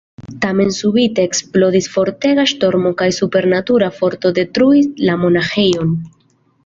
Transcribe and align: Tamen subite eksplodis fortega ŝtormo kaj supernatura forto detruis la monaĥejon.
Tamen 0.43 0.69
subite 0.75 1.25
eksplodis 1.29 1.89
fortega 1.97 2.45
ŝtormo 2.53 2.93
kaj 3.03 3.11
supernatura 3.21 3.91
forto 4.01 4.33
detruis 4.41 4.89
la 5.11 5.21
monaĥejon. 5.27 5.93